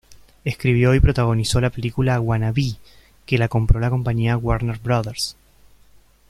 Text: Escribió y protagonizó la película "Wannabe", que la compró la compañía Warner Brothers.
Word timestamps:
Escribió 0.45 0.95
y 0.95 0.99
protagonizó 0.99 1.61
la 1.61 1.69
película 1.69 2.19
"Wannabe", 2.19 2.73
que 3.27 3.37
la 3.37 3.49
compró 3.49 3.79
la 3.79 3.91
compañía 3.91 4.35
Warner 4.35 4.79
Brothers. 4.79 5.35